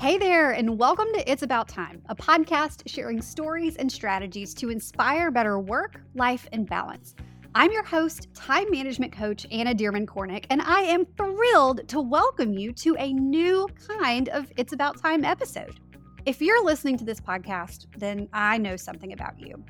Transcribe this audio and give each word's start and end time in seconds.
Hey 0.00 0.16
there, 0.16 0.52
and 0.52 0.78
welcome 0.78 1.08
to 1.12 1.30
It's 1.30 1.42
About 1.42 1.68
Time, 1.68 2.00
a 2.08 2.16
podcast 2.16 2.84
sharing 2.86 3.20
stories 3.20 3.76
and 3.76 3.92
strategies 3.92 4.54
to 4.54 4.70
inspire 4.70 5.30
better 5.30 5.58
work, 5.60 6.00
life, 6.14 6.48
and 6.52 6.66
balance. 6.66 7.14
I'm 7.54 7.70
your 7.70 7.82
host, 7.82 8.32
time 8.32 8.70
management 8.70 9.12
coach 9.12 9.46
Anna 9.52 9.74
Dearmon 9.74 10.06
Kornick, 10.06 10.46
and 10.48 10.62
I 10.62 10.80
am 10.80 11.04
thrilled 11.18 11.86
to 11.88 12.00
welcome 12.00 12.54
you 12.54 12.72
to 12.72 12.96
a 12.98 13.12
new 13.12 13.68
kind 13.98 14.30
of 14.30 14.50
It's 14.56 14.72
About 14.72 14.98
Time 14.98 15.22
episode. 15.22 15.78
If 16.24 16.40
you're 16.40 16.64
listening 16.64 16.96
to 16.96 17.04
this 17.04 17.20
podcast, 17.20 17.84
then 17.98 18.26
I 18.32 18.56
know 18.56 18.76
something 18.78 19.12
about 19.12 19.38
you. 19.38 19.62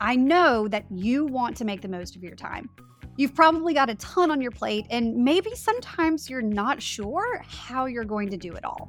I 0.00 0.16
know 0.16 0.66
that 0.66 0.86
you 0.90 1.26
want 1.26 1.58
to 1.58 1.66
make 1.66 1.82
the 1.82 1.88
most 1.88 2.16
of 2.16 2.22
your 2.22 2.36
time. 2.36 2.70
You've 3.18 3.34
probably 3.34 3.74
got 3.74 3.90
a 3.90 3.96
ton 3.96 4.30
on 4.30 4.40
your 4.40 4.50
plate, 4.50 4.86
and 4.88 5.14
maybe 5.14 5.54
sometimes 5.54 6.30
you're 6.30 6.40
not 6.40 6.80
sure 6.80 7.44
how 7.46 7.84
you're 7.84 8.04
going 8.04 8.30
to 8.30 8.38
do 8.38 8.54
it 8.54 8.64
all. 8.64 8.88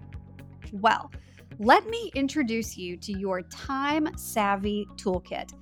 Well, 0.81 1.09
let 1.59 1.87
me 1.87 2.11
introduce 2.15 2.77
you 2.77 2.97
to 2.97 3.17
your 3.17 3.43
Time 3.43 4.09
Savvy 4.17 4.85
Toolkit, 4.97 5.53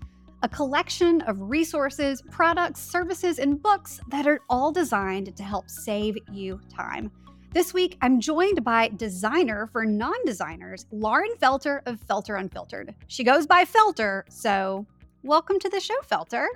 a 0.42 0.50
collection 0.50 1.22
of 1.22 1.40
resources, 1.40 2.24
products, 2.32 2.82
services, 2.82 3.38
and 3.38 3.62
books 3.62 4.00
that 4.08 4.26
are 4.26 4.40
all 4.50 4.72
designed 4.72 5.38
to 5.38 5.44
help 5.44 5.70
save 5.70 6.18
you 6.32 6.60
time. 6.68 7.12
This 7.52 7.76
week, 7.76 7.96
I'm 8.02 8.20
joined 8.20 8.64
by 8.64 8.88
designer 8.88 9.70
for 9.72 9.86
non 9.86 10.16
designers, 10.26 10.88
Lauren 10.92 11.36
Felter 11.40 11.82
of 11.86 12.02
Felter 12.08 12.40
Unfiltered. 12.40 12.96
She 13.06 13.24
goes 13.24 13.46
by 13.46 13.66
Felter, 13.66 14.24
so 14.30 14.88
welcome 15.22 15.60
to 15.60 15.70
the 15.70 15.80
show, 15.80 16.00
Felter. 16.12 16.48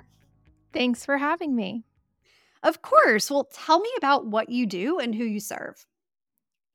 Thanks 0.72 1.04
for 1.04 1.16
having 1.16 1.54
me. 1.54 1.84
Of 2.64 2.82
course. 2.82 3.30
Well, 3.30 3.48
tell 3.54 3.78
me 3.78 3.90
about 3.98 4.26
what 4.26 4.48
you 4.48 4.66
do 4.66 4.98
and 4.98 5.14
who 5.14 5.22
you 5.22 5.38
serve. 5.38 5.86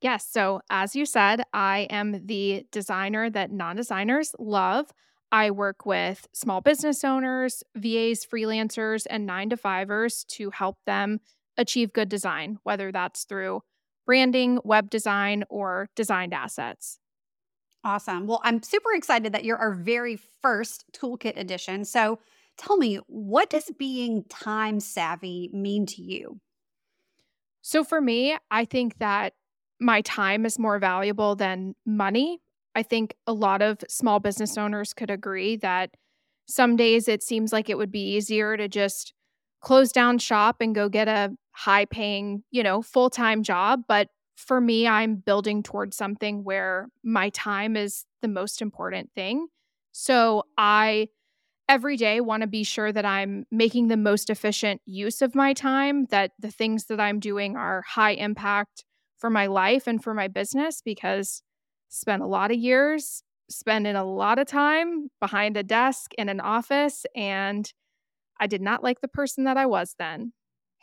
Yes. 0.04 0.28
So, 0.30 0.62
as 0.70 0.96
you 0.96 1.06
said, 1.06 1.44
I 1.54 1.88
am 1.92 2.26
the 2.28 2.68
designer 2.72 3.30
that 3.32 3.52
non 3.52 3.78
designers 3.78 4.36
love. 4.40 4.92
I 5.32 5.52
work 5.52 5.86
with 5.86 6.28
small 6.34 6.62
business 6.62 7.04
owners, 7.04 7.64
VAs, 7.76 8.26
freelancers, 8.26 9.08
and 9.10 9.26
nine 9.26 9.50
to 9.52 9.58
fivers 9.58 10.26
to 10.32 10.52
help 10.52 10.78
them 10.86 11.22
achieve 11.58 11.94
good 11.94 12.10
design, 12.10 12.60
whether 12.64 12.92
that's 12.92 13.26
through 13.26 13.62
branding, 14.06 14.60
web 14.66 14.90
design, 14.92 15.46
or 15.50 15.90
designed 15.96 16.34
assets. 16.34 17.00
Awesome. 17.86 18.28
Well, 18.28 18.42
I'm 18.44 18.64
super 18.64 18.94
excited 18.94 19.34
that 19.34 19.46
you're 19.46 19.58
our 19.58 19.74
very 19.74 20.18
first 20.42 20.86
toolkit 20.94 21.38
edition. 21.38 21.86
So, 21.86 22.20
tell 22.58 22.78
me, 22.78 22.98
what 23.08 23.50
does 23.50 23.72
being 23.80 24.26
time 24.30 24.80
savvy 24.80 25.50
mean 25.54 25.86
to 25.88 26.02
you? 26.02 26.42
So, 27.62 27.84
for 27.84 28.02
me, 28.02 28.38
I 28.52 28.66
think 28.66 28.98
that 29.00 29.34
my 29.84 30.02
time 30.02 30.46
is 30.46 30.58
more 30.58 30.80
valuable 30.80 31.36
than 31.36 31.76
money. 31.86 32.40
I 32.76 32.84
think 32.84 33.16
a 33.28 33.34
lot 33.34 33.62
of 33.62 33.80
small 33.88 34.20
business 34.20 34.58
owners 34.58 34.94
could 34.94 35.12
agree 35.12 35.58
that 35.58 35.92
some 36.48 36.76
days 36.76 37.08
it 37.08 37.22
seems 37.22 37.54
like 37.54 37.70
it 37.70 37.78
would 37.78 37.92
be 37.92 38.16
easier 38.16 38.58
to 38.58 38.68
just 38.68 39.14
close 39.62 39.92
down 39.92 40.18
shop 40.18 40.58
and 40.60 40.74
go 40.74 40.90
get 40.90 41.08
a 41.08 41.32
high 41.52 41.86
paying, 41.86 42.44
you 42.52 42.64
know, 42.64 42.82
full 42.82 43.10
time 43.10 43.44
job. 43.44 43.82
But 43.88 44.10
for 44.36 44.60
me, 44.60 44.88
I'm 44.88 45.16
building 45.16 45.64
towards 45.64 45.96
something 45.96 46.44
where 46.44 46.90
my 47.04 47.30
time 47.30 47.78
is 47.78 48.06
the 48.22 48.28
most 48.28 48.62
important 48.62 49.12
thing. 49.14 49.48
So 49.92 50.44
I 50.58 51.10
every 51.70 51.96
day 51.96 52.20
want 52.20 52.42
to 52.42 52.48
be 52.48 52.64
sure 52.64 52.92
that 52.92 53.06
I'm 53.06 53.46
making 53.52 53.88
the 53.88 53.98
most 53.98 54.30
efficient 54.30 54.82
use 54.86 55.22
of 55.22 55.36
my 55.36 55.54
time, 55.54 56.06
that 56.06 56.32
the 56.40 56.52
things 56.52 56.86
that 56.86 57.00
I'm 57.00 57.20
doing 57.20 57.56
are 57.56 57.84
high 57.88 58.12
impact 58.12 58.84
for 59.24 59.30
my 59.30 59.48
life 59.48 59.88
and 59.88 60.04
for 60.04 60.14
my 60.14 60.28
business 60.28 60.82
because 60.84 61.44
spent 61.88 62.22
a 62.22 62.28
lot 62.28 62.52
of 62.52 62.58
years 62.58 63.24
spending 63.50 63.96
a 63.96 64.04
lot 64.04 64.38
of 64.38 64.46
time 64.46 65.08
behind 65.22 65.56
a 65.56 65.64
desk 65.64 66.12
in 66.18 66.28
an 66.28 66.42
office 66.42 67.06
and 67.16 67.72
I 68.38 68.48
did 68.48 68.62
not 68.62 68.84
like 68.84 69.00
the 69.00 69.08
person 69.08 69.46
that 69.46 69.56
I 69.56 69.66
was 69.66 69.96
then. 69.98 70.34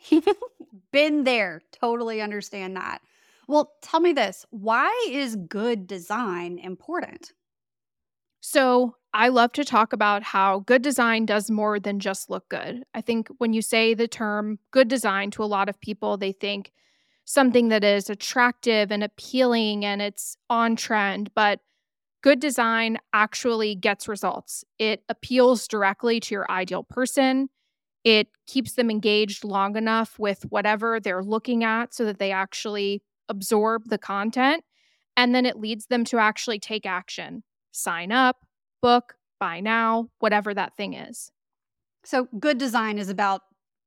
Been 0.91 1.23
there. 1.23 1.61
Totally 1.71 2.19
understand 2.19 2.75
that. 2.77 3.03
Well, 3.47 3.73
tell 3.83 3.99
me 3.99 4.11
this 4.11 4.43
why 4.49 4.89
is 5.07 5.35
good 5.35 5.85
design 5.85 6.57
important? 6.57 7.33
So, 8.39 8.95
I 9.13 9.27
love 9.27 9.51
to 9.51 9.63
talk 9.63 9.93
about 9.93 10.23
how 10.23 10.61
good 10.61 10.81
design 10.81 11.27
does 11.27 11.51
more 11.51 11.79
than 11.79 11.99
just 11.99 12.31
look 12.31 12.49
good. 12.49 12.85
I 12.95 13.01
think 13.01 13.27
when 13.37 13.53
you 13.53 13.61
say 13.61 13.93
the 13.93 14.07
term 14.07 14.57
good 14.71 14.87
design 14.87 15.29
to 15.31 15.43
a 15.43 15.45
lot 15.45 15.69
of 15.69 15.79
people, 15.79 16.17
they 16.17 16.31
think 16.31 16.71
something 17.25 17.69
that 17.69 17.83
is 17.83 18.09
attractive 18.09 18.91
and 18.91 19.03
appealing 19.03 19.85
and 19.85 20.01
it's 20.01 20.35
on 20.49 20.75
trend, 20.75 21.31
but 21.33 21.59
good 22.21 22.39
design 22.39 22.97
actually 23.13 23.75
gets 23.75 24.07
results. 24.07 24.63
It 24.79 25.03
appeals 25.09 25.67
directly 25.67 26.19
to 26.21 26.35
your 26.35 26.51
ideal 26.51 26.83
person. 26.83 27.49
It 28.03 28.27
keeps 28.47 28.73
them 28.73 28.89
engaged 28.89 29.43
long 29.43 29.75
enough 29.75 30.17
with 30.17 30.43
whatever 30.49 30.99
they're 30.99 31.23
looking 31.23 31.63
at 31.63 31.93
so 31.93 32.05
that 32.05 32.19
they 32.19 32.31
actually 32.31 33.03
absorb 33.29 33.89
the 33.89 33.97
content. 33.97 34.63
And 35.15 35.35
then 35.35 35.45
it 35.45 35.59
leads 35.59 35.87
them 35.87 36.05
to 36.05 36.17
actually 36.17 36.59
take 36.59 36.85
action, 36.85 37.43
sign 37.71 38.11
up, 38.11 38.45
book, 38.81 39.15
buy 39.39 39.59
now, 39.59 40.09
whatever 40.19 40.53
that 40.53 40.75
thing 40.75 40.93
is. 40.93 41.31
So, 42.03 42.27
good 42.39 42.57
design 42.57 42.97
is 42.97 43.09
about 43.09 43.41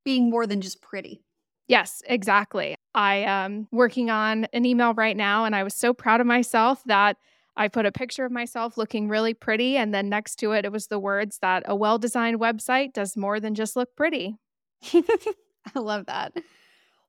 being 0.05 0.31
more 0.31 0.47
than 0.47 0.61
just 0.61 0.81
pretty. 0.81 1.24
Yes, 1.67 2.03
exactly. 2.07 2.77
I 2.95 3.17
am 3.17 3.69
working 3.73 4.11
on 4.11 4.45
an 4.53 4.67
email 4.67 4.95
right 4.95 5.17
now, 5.17 5.45
and 5.45 5.57
I 5.57 5.63
was 5.63 5.75
so 5.75 5.95
proud 5.95 6.21
of 6.21 6.27
myself 6.27 6.83
that 6.85 7.17
I 7.57 7.69
put 7.69 7.87
a 7.87 7.93
picture 7.93 8.25
of 8.25 8.33
myself 8.33 8.77
looking 8.77 9.09
really 9.09 9.33
pretty. 9.33 9.77
And 9.77 9.95
then 9.95 10.09
next 10.09 10.37
to 10.37 10.53
it, 10.53 10.65
it 10.65 10.73
was 10.73 10.89
the 10.89 10.99
words 10.99 11.39
that 11.41 11.63
a 11.67 11.75
well 11.75 11.99
designed 11.99 12.41
website 12.41 12.93
does 12.93 13.17
more 13.17 13.41
than 13.41 13.55
just 13.55 13.77
look 13.77 13.95
pretty. 13.97 14.37
I 14.93 15.79
love 15.79 16.07
that. 16.07 16.35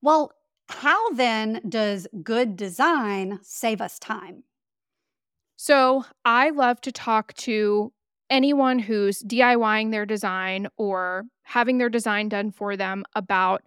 Well, 0.02 0.32
how 0.70 1.12
then 1.12 1.62
does 1.68 2.08
good 2.24 2.56
design 2.56 3.40
save 3.42 3.82
us 3.82 4.00
time? 4.00 4.44
So 5.58 6.06
I 6.24 6.50
love 6.50 6.82
to 6.82 6.92
talk 6.92 7.34
to 7.36 7.92
anyone 8.30 8.80
who's 8.80 9.22
DIYing 9.24 9.92
their 9.92 10.06
design 10.06 10.68
or 10.78 11.26
having 11.44 11.78
their 11.78 11.90
design 11.90 12.30
done 12.30 12.52
for 12.52 12.76
them 12.76 13.04
about 13.16 13.64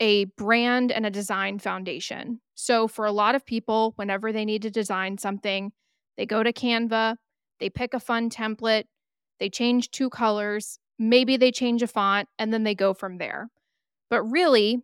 a 0.00 0.24
brand 0.24 0.92
and 0.92 1.06
a 1.06 1.10
design 1.10 1.58
foundation. 1.58 2.40
So, 2.54 2.88
for 2.88 3.04
a 3.04 3.12
lot 3.12 3.34
of 3.34 3.46
people, 3.46 3.92
whenever 3.96 4.32
they 4.32 4.44
need 4.44 4.62
to 4.62 4.70
design 4.70 5.18
something, 5.18 5.72
they 6.16 6.26
go 6.26 6.42
to 6.42 6.52
Canva, 6.52 7.16
they 7.60 7.70
pick 7.70 7.94
a 7.94 8.00
fun 8.00 8.30
template, 8.30 8.84
they 9.40 9.48
change 9.48 9.90
two 9.90 10.10
colors, 10.10 10.78
maybe 10.98 11.36
they 11.36 11.50
change 11.50 11.82
a 11.82 11.86
font, 11.86 12.28
and 12.38 12.52
then 12.52 12.64
they 12.64 12.74
go 12.74 12.94
from 12.94 13.18
there. 13.18 13.48
But 14.10 14.22
really, 14.24 14.82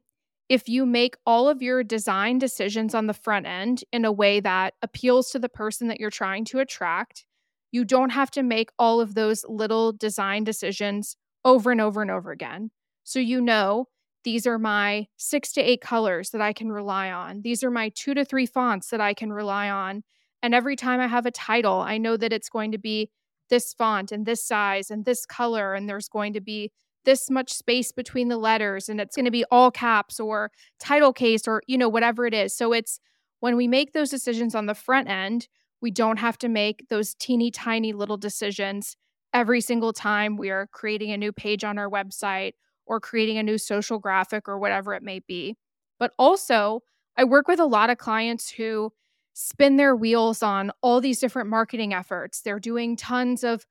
if 0.48 0.68
you 0.68 0.84
make 0.84 1.16
all 1.24 1.48
of 1.48 1.62
your 1.62 1.84
design 1.84 2.38
decisions 2.38 2.94
on 2.94 3.06
the 3.06 3.14
front 3.14 3.46
end 3.46 3.84
in 3.92 4.04
a 4.04 4.10
way 4.10 4.40
that 4.40 4.74
appeals 4.82 5.30
to 5.30 5.38
the 5.38 5.48
person 5.48 5.86
that 5.88 6.00
you're 6.00 6.10
trying 6.10 6.44
to 6.46 6.58
attract, 6.58 7.24
you 7.70 7.84
don't 7.84 8.10
have 8.10 8.32
to 8.32 8.42
make 8.42 8.70
all 8.78 9.00
of 9.00 9.14
those 9.14 9.44
little 9.48 9.92
design 9.92 10.42
decisions 10.42 11.16
over 11.44 11.70
and 11.70 11.80
over 11.80 12.02
and 12.02 12.10
over 12.10 12.32
again. 12.32 12.70
So 13.04 13.20
you 13.20 13.40
know 13.40 13.86
these 14.24 14.46
are 14.46 14.58
my 14.58 15.06
six 15.16 15.52
to 15.52 15.60
eight 15.60 15.80
colors 15.80 16.30
that 16.30 16.40
I 16.40 16.52
can 16.52 16.70
rely 16.70 17.10
on. 17.10 17.42
These 17.42 17.64
are 17.64 17.70
my 17.70 17.90
two 17.94 18.14
to 18.14 18.24
three 18.24 18.46
fonts 18.46 18.88
that 18.90 19.00
I 19.00 19.14
can 19.14 19.32
rely 19.32 19.70
on. 19.70 20.02
And 20.42 20.54
every 20.54 20.76
time 20.76 21.00
I 21.00 21.06
have 21.06 21.26
a 21.26 21.30
title, 21.30 21.80
I 21.80 21.98
know 21.98 22.16
that 22.16 22.32
it's 22.32 22.48
going 22.48 22.72
to 22.72 22.78
be 22.78 23.10
this 23.48 23.74
font 23.74 24.12
and 24.12 24.26
this 24.26 24.44
size 24.44 24.90
and 24.90 25.04
this 25.04 25.26
color. 25.26 25.74
And 25.74 25.88
there's 25.88 26.08
going 26.08 26.32
to 26.34 26.40
be 26.40 26.70
this 27.04 27.30
much 27.30 27.52
space 27.52 27.92
between 27.92 28.28
the 28.28 28.36
letters 28.36 28.88
and 28.88 29.00
it's 29.00 29.16
going 29.16 29.24
to 29.24 29.30
be 29.30 29.44
all 29.50 29.70
caps 29.70 30.20
or 30.20 30.50
title 30.78 31.12
case 31.12 31.48
or, 31.48 31.62
you 31.66 31.78
know, 31.78 31.88
whatever 31.88 32.26
it 32.26 32.34
is. 32.34 32.54
So 32.54 32.72
it's 32.72 33.00
when 33.40 33.56
we 33.56 33.66
make 33.66 33.92
those 33.92 34.10
decisions 34.10 34.54
on 34.54 34.66
the 34.66 34.74
front 34.74 35.08
end, 35.08 35.48
we 35.80 35.90
don't 35.90 36.18
have 36.18 36.36
to 36.38 36.48
make 36.48 36.88
those 36.88 37.14
teeny 37.14 37.50
tiny 37.50 37.94
little 37.94 38.18
decisions 38.18 38.96
every 39.32 39.60
single 39.60 39.92
time 39.92 40.36
we 40.36 40.50
are 40.50 40.68
creating 40.72 41.10
a 41.10 41.16
new 41.16 41.32
page 41.32 41.64
on 41.64 41.78
our 41.78 41.88
website 41.88 42.52
or 42.86 43.00
creating 43.00 43.38
a 43.38 43.42
new 43.42 43.58
social 43.58 43.98
graphic 43.98 44.48
or 44.48 44.58
whatever 44.58 44.94
it 44.94 45.02
may 45.02 45.20
be. 45.20 45.56
But 45.98 46.12
also, 46.18 46.82
I 47.16 47.24
work 47.24 47.48
with 47.48 47.60
a 47.60 47.66
lot 47.66 47.90
of 47.90 47.98
clients 47.98 48.50
who 48.50 48.92
spin 49.34 49.76
their 49.76 49.94
wheels 49.94 50.42
on 50.42 50.72
all 50.82 51.00
these 51.00 51.20
different 51.20 51.48
marketing 51.48 51.94
efforts. 51.94 52.42
They're 52.42 52.58
doing 52.58 52.96
tons 52.96 53.44
of 53.44 53.66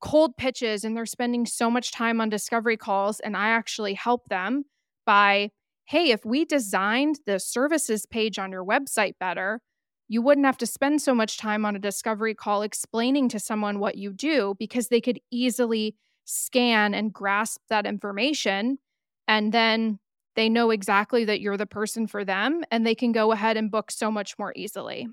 cold 0.00 0.36
pitches 0.36 0.84
and 0.84 0.96
they're 0.96 1.06
spending 1.06 1.46
so 1.46 1.70
much 1.70 1.92
time 1.92 2.20
on 2.20 2.28
discovery 2.28 2.76
calls. 2.76 3.20
And 3.20 3.36
I 3.36 3.50
actually 3.50 3.94
help 3.94 4.28
them 4.28 4.64
by, 5.06 5.50
hey, 5.84 6.10
if 6.10 6.24
we 6.24 6.44
designed 6.44 7.20
the 7.26 7.38
services 7.38 8.06
page 8.06 8.38
on 8.38 8.50
your 8.50 8.64
website 8.64 9.14
better, 9.20 9.60
you 10.08 10.22
wouldn't 10.22 10.46
have 10.46 10.58
to 10.58 10.66
spend 10.66 11.02
so 11.02 11.14
much 11.14 11.38
time 11.38 11.64
on 11.64 11.76
a 11.76 11.80
discovery 11.80 12.34
call 12.34 12.62
explaining 12.62 13.28
to 13.28 13.38
someone 13.38 13.78
what 13.78 13.96
you 13.96 14.12
do 14.12 14.54
because 14.58 14.88
they 14.88 15.00
could 15.00 15.20
easily 15.30 15.94
scan 16.30 16.94
and 16.94 17.12
grasp 17.12 17.60
that 17.68 17.86
information. 17.86 18.78
And 19.26 19.52
then 19.52 19.98
they 20.36 20.48
know 20.48 20.70
exactly 20.70 21.24
that 21.24 21.40
you're 21.40 21.56
the 21.56 21.66
person 21.66 22.06
for 22.06 22.24
them 22.24 22.62
and 22.70 22.86
they 22.86 22.94
can 22.94 23.12
go 23.12 23.32
ahead 23.32 23.56
and 23.56 23.70
book 23.70 23.90
so 23.90 24.10
much 24.10 24.38
more 24.38 24.52
easily. 24.56 25.08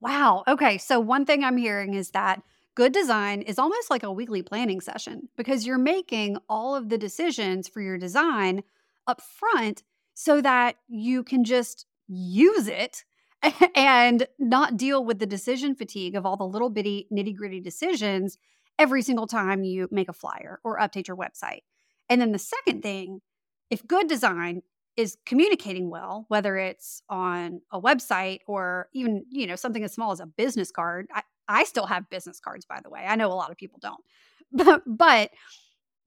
Wow. 0.00 0.44
Okay. 0.48 0.78
So, 0.78 0.98
one 0.98 1.26
thing 1.26 1.44
I'm 1.44 1.56
hearing 1.56 1.94
is 1.94 2.10
that 2.12 2.42
good 2.74 2.92
design 2.92 3.42
is 3.42 3.58
almost 3.58 3.90
like 3.90 4.02
a 4.02 4.12
weekly 4.12 4.42
planning 4.42 4.80
session 4.80 5.28
because 5.36 5.66
you're 5.66 5.78
making 5.78 6.38
all 6.48 6.74
of 6.74 6.88
the 6.88 6.96
decisions 6.96 7.68
for 7.68 7.82
your 7.82 7.98
design 7.98 8.62
up 9.06 9.20
front 9.20 9.82
so 10.14 10.40
that 10.40 10.76
you 10.88 11.22
can 11.22 11.44
just 11.44 11.86
use 12.08 12.68
it 12.68 13.04
and 13.74 14.26
not 14.38 14.76
deal 14.76 15.04
with 15.04 15.18
the 15.18 15.26
decision 15.26 15.74
fatigue 15.74 16.14
of 16.14 16.24
all 16.24 16.36
the 16.36 16.44
little 16.44 16.70
bitty 16.70 17.06
nitty 17.12 17.34
gritty 17.34 17.60
decisions 17.60 18.38
every 18.80 19.02
single 19.02 19.26
time 19.26 19.62
you 19.62 19.86
make 19.92 20.08
a 20.08 20.12
flyer 20.12 20.58
or 20.64 20.78
update 20.78 21.06
your 21.06 21.16
website. 21.16 21.60
And 22.08 22.20
then 22.20 22.32
the 22.32 22.38
second 22.38 22.82
thing, 22.82 23.20
if 23.68 23.86
good 23.86 24.08
design 24.08 24.62
is 24.96 25.18
communicating 25.26 25.90
well, 25.90 26.24
whether 26.28 26.56
it's 26.56 27.02
on 27.08 27.60
a 27.70 27.80
website 27.80 28.40
or 28.46 28.88
even, 28.94 29.24
you 29.30 29.46
know, 29.46 29.54
something 29.54 29.84
as 29.84 29.92
small 29.92 30.12
as 30.12 30.20
a 30.20 30.26
business 30.26 30.70
card. 30.72 31.06
I, 31.14 31.22
I 31.46 31.64
still 31.64 31.86
have 31.86 32.10
business 32.10 32.40
cards, 32.40 32.64
by 32.64 32.80
the 32.82 32.90
way. 32.90 33.04
I 33.06 33.16
know 33.16 33.30
a 33.30 33.34
lot 33.34 33.50
of 33.50 33.56
people 33.56 33.78
don't. 33.80 34.02
But, 34.50 34.82
but 34.86 35.30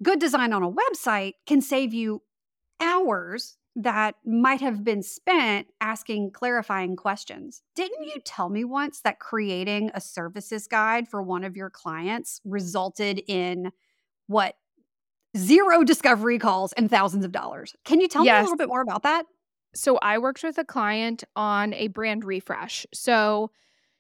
good 0.02 0.20
design 0.20 0.52
on 0.52 0.64
a 0.64 0.72
website 0.72 1.34
can 1.46 1.62
save 1.62 1.94
you 1.94 2.24
hours 2.82 3.58
that 3.76 4.16
might 4.26 4.62
have 4.62 4.84
been 4.84 5.02
spent 5.02 5.68
asking 5.82 6.32
clarifying 6.32 6.96
questions. 6.96 7.64
Didn't 7.76 8.04
you 8.04 8.22
tell 8.24 8.50
me 8.50 8.64
once 8.64 9.02
that 9.02 9.20
creating 9.20 9.90
a 9.94 10.02
services 10.02 10.68
guide 10.68 11.08
for 11.08 11.24
one 11.24 11.44
of 11.44 11.58
your 11.58 11.70
clients 11.70 12.40
resulted 12.46 13.24
in 13.28 13.72
what 14.28 14.58
zero 15.36 15.84
discovery 15.84 16.38
calls 16.38 16.72
and 16.74 16.90
thousands 16.90 17.26
of 17.26 17.32
dollars? 17.32 17.76
Can 17.84 18.00
you 18.00 18.08
tell 18.08 18.24
yes. 18.24 18.34
me 18.34 18.40
a 18.40 18.44
little 18.44 18.58
bit 18.58 18.68
more 18.68 18.82
about 18.82 19.04
that? 19.04 19.26
So, 19.76 19.98
I 19.98 20.20
worked 20.20 20.44
with 20.44 20.60
a 20.60 20.66
client 20.66 21.24
on 21.36 21.74
a 21.74 21.88
brand 21.88 22.24
refresh. 22.24 22.86
So, 22.94 23.50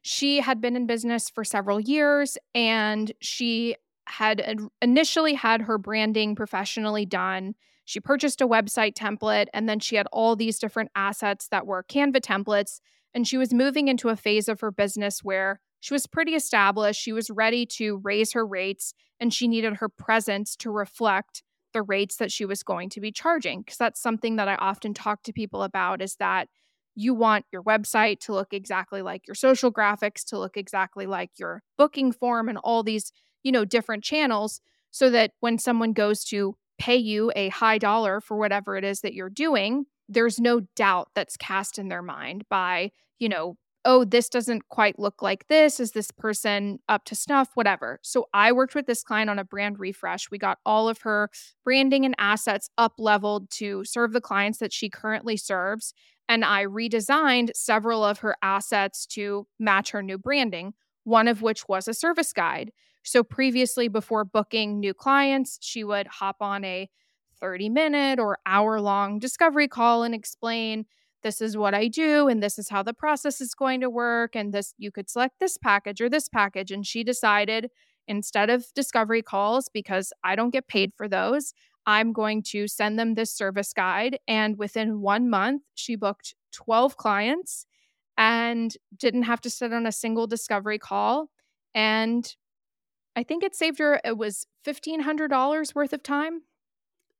she 0.03 0.41
had 0.41 0.61
been 0.61 0.75
in 0.75 0.85
business 0.85 1.29
for 1.29 1.43
several 1.43 1.79
years 1.79 2.37
and 2.53 3.11
she 3.21 3.75
had 4.05 4.59
initially 4.81 5.33
had 5.33 5.63
her 5.63 5.79
branding 5.79 6.35
professionally 6.35 7.05
done 7.05 7.55
she 7.85 7.99
purchased 7.99 8.41
a 8.41 8.47
website 8.47 8.93
template 8.93 9.47
and 9.53 9.67
then 9.67 9.79
she 9.79 9.95
had 9.95 10.07
all 10.11 10.35
these 10.35 10.59
different 10.59 10.91
assets 10.95 11.47
that 11.49 11.65
were 11.65 11.83
Canva 11.83 12.21
templates. 12.21 12.79
And 13.13 13.27
she 13.27 13.37
was 13.37 13.53
moving 13.53 13.87
into 13.87 14.09
a 14.09 14.15
phase 14.15 14.47
of 14.47 14.61
her 14.61 14.71
business 14.71 15.19
where 15.23 15.59
she 15.79 15.93
was 15.93 16.07
pretty 16.07 16.33
established. 16.33 16.99
She 16.99 17.11
was 17.11 17.29
ready 17.29 17.65
to 17.77 17.99
raise 18.03 18.33
her 18.33 18.45
rates 18.45 18.93
and 19.19 19.33
she 19.33 19.47
needed 19.47 19.75
her 19.75 19.89
presence 19.89 20.55
to 20.57 20.71
reflect 20.71 21.43
the 21.73 21.81
rates 21.81 22.15
that 22.17 22.31
she 22.31 22.45
was 22.45 22.63
going 22.63 22.89
to 22.91 23.01
be 23.01 23.11
charging. 23.11 23.61
Because 23.61 23.77
that's 23.77 24.01
something 24.01 24.37
that 24.37 24.47
I 24.47 24.55
often 24.55 24.93
talk 24.93 25.23
to 25.23 25.33
people 25.33 25.63
about 25.63 26.01
is 26.01 26.15
that 26.15 26.47
you 26.95 27.13
want 27.13 27.45
your 27.51 27.63
website 27.63 28.19
to 28.19 28.33
look 28.33 28.53
exactly 28.53 29.01
like 29.01 29.27
your 29.27 29.35
social 29.35 29.71
graphics, 29.71 30.23
to 30.25 30.39
look 30.39 30.57
exactly 30.57 31.05
like 31.05 31.31
your 31.37 31.63
booking 31.77 32.11
form 32.11 32.47
and 32.47 32.57
all 32.63 32.83
these, 32.83 33.11
you 33.43 33.51
know, 33.51 33.65
different 33.65 34.03
channels 34.03 34.61
so 34.91 35.09
that 35.09 35.31
when 35.39 35.57
someone 35.57 35.91
goes 35.91 36.23
to 36.25 36.55
pay 36.83 36.97
you 36.97 37.31
a 37.33 37.47
high 37.47 37.77
dollar 37.77 38.19
for 38.19 38.35
whatever 38.35 38.75
it 38.75 38.83
is 38.83 38.99
that 38.99 39.13
you're 39.13 39.29
doing, 39.29 39.85
there's 40.09 40.37
no 40.37 40.59
doubt 40.75 41.07
that's 41.15 41.37
cast 41.37 41.79
in 41.79 41.87
their 41.87 42.01
mind 42.01 42.43
by, 42.49 42.91
you 43.19 43.29
know, 43.29 43.55
oh, 43.85 44.03
this 44.03 44.27
doesn't 44.27 44.67
quite 44.67 44.99
look 44.99 45.21
like 45.21 45.47
this. 45.47 45.79
Is 45.79 45.93
this 45.93 46.11
person 46.11 46.79
up 46.89 47.05
to 47.05 47.15
snuff? 47.15 47.51
Whatever. 47.53 47.99
So 48.01 48.27
I 48.33 48.51
worked 48.51 48.75
with 48.75 48.85
this 48.85 49.01
client 49.01 49.29
on 49.29 49.39
a 49.39 49.45
brand 49.45 49.79
refresh. 49.79 50.29
We 50.29 50.37
got 50.37 50.57
all 50.65 50.89
of 50.89 51.01
her 51.03 51.29
branding 51.63 52.03
and 52.03 52.15
assets 52.17 52.69
up 52.77 52.95
leveled 52.97 53.49
to 53.51 53.85
serve 53.85 54.11
the 54.11 54.19
clients 54.19 54.59
that 54.59 54.73
she 54.73 54.89
currently 54.89 55.37
serves. 55.37 55.93
And 56.27 56.43
I 56.43 56.65
redesigned 56.65 57.51
several 57.55 58.03
of 58.03 58.19
her 58.19 58.35
assets 58.41 59.05
to 59.07 59.47
match 59.57 59.91
her 59.91 60.03
new 60.03 60.17
branding, 60.17 60.73
one 61.05 61.29
of 61.29 61.41
which 61.41 61.69
was 61.69 61.87
a 61.87 61.93
service 61.93 62.33
guide. 62.33 62.73
So 63.03 63.23
previously, 63.23 63.87
before 63.87 64.25
booking 64.25 64.79
new 64.79 64.93
clients, 64.93 65.57
she 65.61 65.83
would 65.83 66.07
hop 66.07 66.37
on 66.41 66.63
a 66.63 66.89
30 67.39 67.69
minute 67.69 68.19
or 68.19 68.37
hour 68.45 68.79
long 68.79 69.19
discovery 69.19 69.67
call 69.67 70.03
and 70.03 70.15
explain 70.15 70.85
this 71.23 71.41
is 71.41 71.57
what 71.57 71.73
I 71.73 71.87
do 71.87 72.27
and 72.27 72.41
this 72.41 72.57
is 72.59 72.69
how 72.69 72.83
the 72.83 72.93
process 72.93 73.41
is 73.41 73.53
going 73.53 73.81
to 73.81 73.89
work 73.89 74.35
and 74.35 74.53
this 74.53 74.73
you 74.77 74.91
could 74.91 75.09
select 75.09 75.39
this 75.39 75.57
package 75.57 76.01
or 76.01 76.09
this 76.09 76.29
package. 76.29 76.71
And 76.71 76.85
she 76.85 77.03
decided 77.03 77.69
instead 78.07 78.49
of 78.49 78.65
discovery 78.75 79.21
calls 79.21 79.69
because 79.73 80.11
I 80.23 80.35
don't 80.35 80.51
get 80.51 80.67
paid 80.67 80.93
for 80.95 81.07
those 81.07 81.53
I'm 81.85 82.13
going 82.13 82.43
to 82.43 82.67
send 82.67 82.97
them 82.97 83.15
this 83.15 83.31
service 83.33 83.73
guide 83.73 84.17
and 84.27 84.57
within 84.57 85.01
1 85.01 85.29
month 85.29 85.63
she 85.75 85.95
booked 85.95 86.35
12 86.53 86.97
clients 86.97 87.65
and 88.17 88.75
didn't 88.97 89.23
have 89.23 89.41
to 89.41 89.49
sit 89.49 89.73
on 89.73 89.85
a 89.85 89.91
single 89.91 90.27
discovery 90.27 90.79
call 90.79 91.29
and 91.73 92.35
I 93.15 93.23
think 93.23 93.43
it 93.43 93.55
saved 93.55 93.79
her, 93.79 94.01
it 94.03 94.17
was 94.17 94.47
$1,500 94.65 95.75
worth 95.75 95.93
of 95.93 96.03
time. 96.03 96.41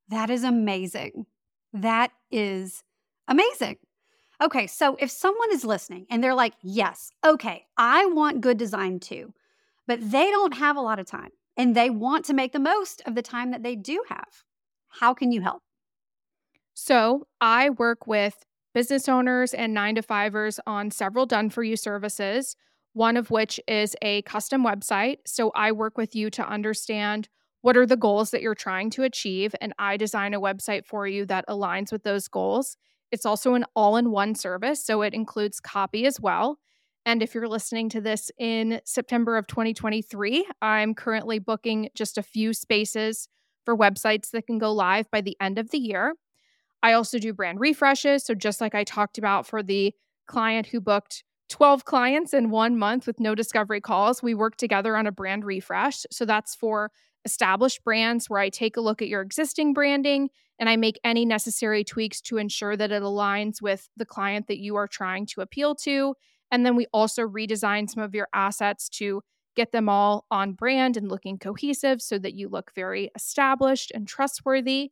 That 0.10 0.30
is 0.30 0.44
amazing. 0.44 1.26
That 1.72 2.12
is 2.32 2.84
amazing. 3.28 3.78
Okay, 4.42 4.68
so 4.68 4.98
if 5.00 5.12
someone 5.12 5.52
is 5.52 5.64
listening 5.64 6.06
and 6.10 6.24
they're 6.24 6.34
like, 6.34 6.54
yes, 6.62 7.12
okay, 7.26 7.66
I 7.78 8.06
want 8.08 8.42
good 8.42 8.58
design 8.58 9.00
too, 9.00 9.34
but 9.88 10.00
they 10.12 10.30
don't 10.32 10.56
have 10.56 10.76
a 10.76 10.82
lot 10.82 11.00
of 11.00 11.06
time 11.06 11.30
and 11.56 11.76
they 11.76 11.90
want 11.90 12.26
to 12.26 12.34
make 12.34 12.52
the 12.52 12.60
most 12.60 13.02
of 13.06 13.16
the 13.16 13.22
time 13.22 13.52
that 13.52 13.64
they 13.64 13.76
do 13.76 14.04
have, 14.10 14.44
how 14.90 15.14
can 15.14 15.32
you 15.32 15.42
help? 15.42 15.62
So 16.74 17.28
I 17.40 17.70
work 17.70 18.08
with 18.08 18.44
business 18.74 19.08
owners 19.08 19.54
and 19.54 19.74
nine 19.74 19.96
to 19.96 20.02
fivers 20.02 20.60
on 20.66 20.92
several 20.92 21.26
done 21.26 21.50
for 21.50 21.64
you 21.64 21.78
services 21.78 22.56
one 22.94 23.18
of 23.18 23.32
which 23.32 23.60
is 23.68 23.96
a 24.02 24.22
custom 24.24 24.64
website. 24.64 25.18
So 25.26 25.52
I 25.56 25.72
work 25.72 25.98
with 25.98 26.16
you 26.16 26.30
to 26.32 26.48
understand 26.48 27.28
what 27.62 27.78
are 27.78 27.86
the 27.86 27.98
goals 27.98 28.32
that 28.32 28.42
you're 28.42 28.56
trying 28.56 28.90
to 28.92 29.04
achieve, 29.04 29.56
and 29.62 29.74
I 29.80 29.96
design 29.98 30.34
a 30.34 30.42
website 30.42 30.86
for 30.86 31.08
you 31.08 31.26
that 31.28 31.48
aligns 31.48 31.92
with 31.92 32.04
those 32.04 32.28
goals. 32.28 32.76
It's 33.12 33.26
also 33.26 33.54
an 33.54 33.66
all 33.76 33.96
in 33.96 34.12
one 34.12 34.36
service, 34.36 34.86
so 34.86 35.02
it 35.02 35.14
includes 35.14 35.60
copy 35.60 36.06
as 36.06 36.20
well. 36.20 36.60
And 37.06 37.22
if 37.22 37.34
you're 37.34 37.48
listening 37.48 37.90
to 37.90 38.02
this 38.02 38.32
in 38.38 38.82
September 38.86 39.38
of 39.38 39.48
2023, 39.48 40.46
I'm 40.62 40.94
currently 40.94 41.40
booking 41.40 41.90
just 41.96 42.18
a 42.18 42.24
few 42.24 42.54
spaces 42.54 43.28
for 43.66 43.78
websites 43.78 44.32
that 44.32 44.48
can 44.48 44.58
go 44.58 44.72
live 44.74 45.10
by 45.10 45.22
the 45.22 45.38
end 45.40 45.58
of 45.58 45.72
the 45.72 45.78
year. 45.78 46.16
I 46.82 46.94
also 46.94 47.18
do 47.18 47.34
brand 47.34 47.60
refreshes. 47.60 48.26
So, 48.26 48.36
just 48.36 48.60
like 48.60 48.76
I 48.76 48.84
talked 48.84 49.18
about 49.18 49.48
for 49.48 49.64
the 49.64 49.94
client 50.28 50.68
who 50.68 50.82
booked 50.82 51.24
12 51.54 51.86
clients 51.86 52.34
in 52.34 52.50
one 52.50 52.80
month 52.80 53.06
with 53.06 53.20
no 53.20 53.36
discovery 53.36 53.80
calls. 53.80 54.24
We 54.24 54.34
work 54.34 54.58
together 54.58 54.98
on 54.98 55.06
a 55.06 55.12
brand 55.12 55.46
refresh. 55.46 56.04
So 56.10 56.26
that's 56.26 56.56
for 56.56 56.90
established 57.26 57.84
brands 57.84 58.28
where 58.28 58.40
I 58.40 58.50
take 58.50 58.76
a 58.76 58.82
look 58.82 59.04
at 59.04 59.08
your 59.08 59.22
existing 59.22 59.76
branding 59.76 60.32
and 60.58 60.68
I 60.68 60.78
make 60.78 61.00
any 61.04 61.26
necessary 61.26 61.84
tweaks 61.84 62.22
to 62.22 62.38
ensure 62.38 62.76
that 62.76 62.92
it 62.92 63.04
aligns 63.04 63.62
with 63.62 63.88
the 63.96 64.04
client 64.04 64.48
that 64.48 64.58
you 64.58 64.76
are 64.78 64.88
trying 64.88 65.28
to 65.28 65.42
appeal 65.42 65.76
to. 65.76 66.16
And 66.50 66.66
then 66.66 66.76
we 66.76 66.88
also 66.92 67.22
redesign 67.22 67.88
some 67.88 68.02
of 68.02 68.16
your 68.16 68.30
assets 68.34 68.90
to 68.98 69.22
get 69.56 69.72
them 69.72 69.90
all 69.90 70.26
on 70.32 70.54
brand 70.54 70.98
and 70.98 71.08
looking 71.08 71.38
cohesive 71.38 72.02
so 72.02 72.18
that 72.18 72.34
you 72.34 72.50
look 72.50 72.72
very 72.74 73.12
established 73.16 73.92
and 73.94 74.08
trustworthy. 74.08 74.90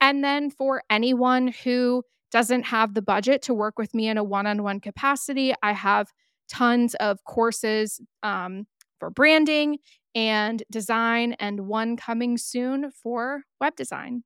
And 0.00 0.24
then 0.24 0.48
for 0.48 0.82
anyone 0.88 1.48
who 1.48 2.02
doesn't 2.30 2.64
have 2.64 2.94
the 2.94 3.02
budget 3.02 3.42
to 3.42 3.54
work 3.54 3.78
with 3.78 3.94
me 3.94 4.08
in 4.08 4.18
a 4.18 4.24
one 4.24 4.46
on 4.46 4.62
one 4.62 4.80
capacity, 4.80 5.54
I 5.62 5.72
have 5.72 6.12
tons 6.48 6.94
of 6.96 7.22
courses 7.24 8.00
um, 8.22 8.66
for 8.98 9.10
branding 9.10 9.78
and 10.14 10.62
design, 10.70 11.34
and 11.34 11.68
one 11.68 11.96
coming 11.96 12.38
soon 12.38 12.90
for 12.90 13.42
web 13.60 13.76
design. 13.76 14.24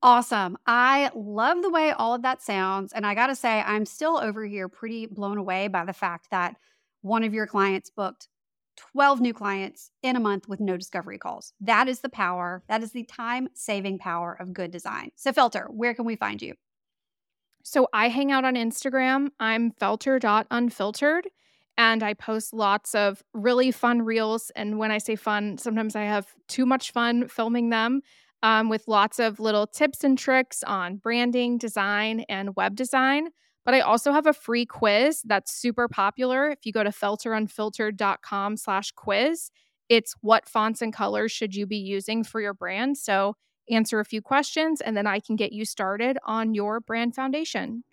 Awesome. 0.00 0.56
I 0.66 1.10
love 1.14 1.60
the 1.60 1.70
way 1.70 1.90
all 1.90 2.14
of 2.14 2.22
that 2.22 2.40
sounds. 2.40 2.92
And 2.92 3.04
I 3.04 3.16
got 3.16 3.26
to 3.28 3.34
say, 3.34 3.60
I'm 3.60 3.84
still 3.84 4.16
over 4.16 4.44
here 4.44 4.68
pretty 4.68 5.06
blown 5.06 5.38
away 5.38 5.66
by 5.66 5.84
the 5.84 5.92
fact 5.92 6.28
that 6.30 6.54
one 7.02 7.24
of 7.24 7.34
your 7.34 7.48
clients 7.48 7.90
booked 7.90 8.28
12 8.76 9.20
new 9.20 9.34
clients 9.34 9.90
in 10.04 10.14
a 10.14 10.20
month 10.20 10.48
with 10.48 10.60
no 10.60 10.76
discovery 10.76 11.18
calls. 11.18 11.52
That 11.60 11.88
is 11.88 11.98
the 11.98 12.08
power, 12.08 12.62
that 12.68 12.84
is 12.84 12.92
the 12.92 13.02
time 13.04 13.48
saving 13.54 13.98
power 13.98 14.36
of 14.38 14.52
good 14.52 14.70
design. 14.70 15.10
So, 15.16 15.32
Felter, 15.32 15.66
where 15.68 15.94
can 15.94 16.04
we 16.04 16.14
find 16.14 16.40
you? 16.40 16.54
So 17.68 17.88
I 17.92 18.08
hang 18.08 18.32
out 18.32 18.44
on 18.44 18.54
Instagram. 18.54 19.28
I'm 19.38 19.72
felter.unfiltered 19.72 21.28
and 21.76 22.02
I 22.02 22.14
post 22.14 22.54
lots 22.54 22.94
of 22.94 23.22
really 23.34 23.70
fun 23.70 24.02
reels. 24.02 24.50
And 24.56 24.78
when 24.78 24.90
I 24.90 24.98
say 24.98 25.16
fun, 25.16 25.58
sometimes 25.58 25.94
I 25.94 26.04
have 26.04 26.26
too 26.48 26.64
much 26.64 26.92
fun 26.92 27.28
filming 27.28 27.68
them 27.68 28.00
um, 28.42 28.68
with 28.68 28.88
lots 28.88 29.18
of 29.18 29.38
little 29.38 29.66
tips 29.66 30.02
and 30.02 30.16
tricks 30.16 30.62
on 30.62 30.96
branding, 30.96 31.58
design, 31.58 32.24
and 32.28 32.56
web 32.56 32.74
design. 32.74 33.28
But 33.64 33.74
I 33.74 33.80
also 33.80 34.12
have 34.12 34.26
a 34.26 34.32
free 34.32 34.64
quiz 34.64 35.20
that's 35.26 35.52
super 35.52 35.88
popular. 35.88 36.50
If 36.50 36.64
you 36.64 36.72
go 36.72 36.82
to 36.82 36.90
felterunfiltered.com 36.90 38.56
slash 38.56 38.92
quiz, 38.92 39.50
it's 39.90 40.14
what 40.22 40.48
fonts 40.48 40.80
and 40.80 40.92
colors 40.92 41.32
should 41.32 41.54
you 41.54 41.66
be 41.66 41.76
using 41.76 42.24
for 42.24 42.40
your 42.40 42.54
brand. 42.54 42.96
So 42.96 43.36
answer 43.70 44.00
a 44.00 44.04
few 44.04 44.22
questions, 44.22 44.80
and 44.80 44.96
then 44.96 45.06
I 45.06 45.20
can 45.20 45.36
get 45.36 45.52
you 45.52 45.64
started 45.64 46.18
on 46.24 46.54
your 46.54 46.80
brand 46.80 47.14
foundation. 47.14 47.84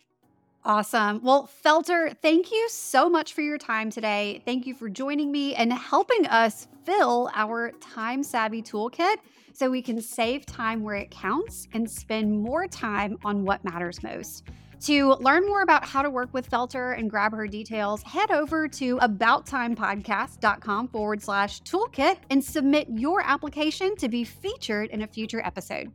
Awesome. 0.63 1.21
Well, 1.21 1.47
Felter, 1.63 2.17
thank 2.23 2.51
you 2.51 2.67
so 2.69 3.07
much 3.07 3.33
for 3.33 3.41
your 3.41 3.59
time 3.59 3.91
today. 3.91 4.41
Thank 4.45 4.65
you 4.65 4.73
for 4.73 4.89
joining 4.89 5.31
me 5.31 5.53
and 5.53 5.71
helping 5.71 6.25
us 6.25 6.67
fill 6.83 7.29
our 7.35 7.71
time 7.79 8.23
savvy 8.23 8.63
toolkit 8.63 9.17
so 9.53 9.69
we 9.69 9.83
can 9.83 10.01
save 10.01 10.43
time 10.45 10.81
where 10.81 10.95
it 10.95 11.11
counts 11.11 11.67
and 11.73 11.89
spend 11.89 12.31
more 12.41 12.67
time 12.67 13.17
on 13.23 13.45
what 13.45 13.63
matters 13.63 14.01
most. 14.01 14.43
To 14.85 15.15
learn 15.15 15.47
more 15.47 15.63
about 15.63 15.83
how 15.83 16.03
to 16.03 16.11
work 16.11 16.31
with 16.31 16.47
Felter 16.47 16.95
and 16.95 17.09
grab 17.09 17.31
her 17.31 17.47
details, 17.47 18.03
head 18.03 18.29
over 18.29 18.67
to 18.67 18.97
abouttimepodcast.com 18.97 20.89
forward 20.89 21.23
slash 21.23 21.63
toolkit 21.63 22.17
and 22.29 22.43
submit 22.43 22.87
your 22.91 23.23
application 23.23 23.95
to 23.95 24.07
be 24.07 24.23
featured 24.23 24.91
in 24.91 25.01
a 25.01 25.07
future 25.07 25.41
episode. 25.43 25.91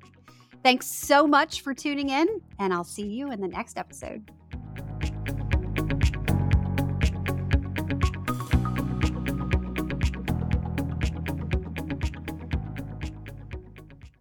Thanks 0.64 0.88
so 0.88 1.24
much 1.24 1.60
for 1.60 1.72
tuning 1.72 2.10
in, 2.10 2.40
and 2.58 2.74
I'll 2.74 2.82
see 2.82 3.06
you 3.06 3.30
in 3.30 3.40
the 3.40 3.46
next 3.46 3.78
episode. 3.78 4.28